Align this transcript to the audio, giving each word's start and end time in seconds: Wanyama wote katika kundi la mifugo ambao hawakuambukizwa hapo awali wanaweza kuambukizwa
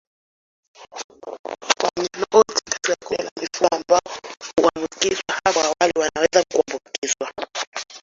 Wanyama 1.81 2.25
wote 2.33 2.59
katika 2.65 2.95
kundi 3.07 3.23
la 3.23 3.31
mifugo 3.41 3.67
ambao 3.75 3.99
hawakuambukizwa 4.09 5.35
hapo 5.45 5.59
awali 5.59 5.91
wanaweza 5.97 6.43
kuambukizwa 6.51 7.33